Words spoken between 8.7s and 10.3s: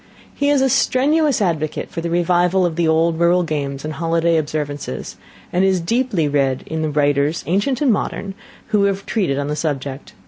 have treated on the subject.